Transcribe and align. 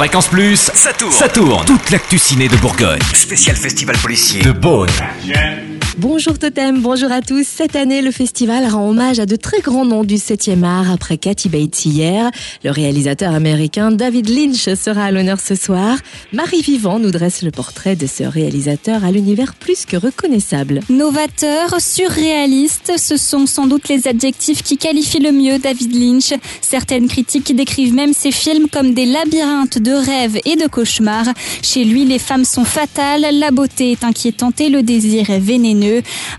Fréquence 0.00 0.28
Plus, 0.28 0.56
ça 0.56 0.94
tourne. 0.94 1.12
Ça 1.12 1.28
tourne. 1.28 1.66
Toute 1.66 1.90
l'actu 1.90 2.18
ciné 2.18 2.48
de 2.48 2.56
Bourgogne. 2.56 3.02
Spécial 3.12 3.54
festival 3.54 3.98
policier 3.98 4.40
de 4.40 4.50
Beaune. 4.50 4.88
Bonjour 6.00 6.38
Totem, 6.38 6.80
bonjour 6.80 7.12
à 7.12 7.20
tous. 7.20 7.46
Cette 7.46 7.76
année, 7.76 8.00
le 8.00 8.10
festival 8.10 8.66
rend 8.66 8.88
hommage 8.88 9.20
à 9.20 9.26
de 9.26 9.36
très 9.36 9.60
grands 9.60 9.84
noms 9.84 10.02
du 10.02 10.14
7e 10.14 10.64
art 10.64 10.90
après 10.90 11.18
Cathy 11.18 11.50
Bates 11.50 11.84
hier. 11.84 12.30
Le 12.64 12.70
réalisateur 12.70 13.34
américain 13.34 13.90
David 13.90 14.30
Lynch 14.30 14.72
sera 14.76 15.04
à 15.04 15.10
l'honneur 15.10 15.38
ce 15.40 15.54
soir. 15.54 15.98
Marie 16.32 16.62
Vivant 16.62 16.98
nous 16.98 17.10
dresse 17.10 17.42
le 17.42 17.50
portrait 17.50 17.96
de 17.96 18.06
ce 18.06 18.22
réalisateur 18.22 19.04
à 19.04 19.10
l'univers 19.10 19.52
plus 19.54 19.84
que 19.84 19.98
reconnaissable. 19.98 20.80
Novateur, 20.88 21.78
surréaliste, 21.78 22.94
ce 22.96 23.18
sont 23.18 23.44
sans 23.44 23.66
doute 23.66 23.90
les 23.90 24.08
adjectifs 24.08 24.62
qui 24.62 24.78
qualifient 24.78 25.20
le 25.20 25.32
mieux 25.32 25.58
David 25.58 25.94
Lynch. 25.94 26.32
Certaines 26.62 27.08
critiques 27.08 27.54
décrivent 27.54 27.94
même 27.94 28.14
ses 28.14 28.32
films 28.32 28.68
comme 28.70 28.94
des 28.94 29.04
labyrinthes 29.04 29.78
de 29.78 29.92
rêves 29.92 30.40
et 30.46 30.56
de 30.56 30.66
cauchemars. 30.66 31.28
Chez 31.60 31.84
lui, 31.84 32.06
les 32.06 32.18
femmes 32.18 32.46
sont 32.46 32.64
fatales, 32.64 33.26
la 33.38 33.50
beauté 33.50 33.92
est 33.92 34.02
inquiétante 34.02 34.62
et 34.62 34.70
le 34.70 34.82
désir 34.82 35.28
est 35.28 35.38
vénéneux. 35.38 35.89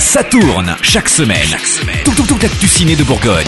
ça 0.00 0.24
tourne 0.24 0.74
chaque 0.82 1.08
semaine. 1.08 1.56
Tout, 2.04 2.10
tout, 2.12 2.24
tout 2.24 2.44
actu 2.44 2.66
ciné 2.66 2.96
de 2.96 3.04
Bourgogne. 3.04 3.46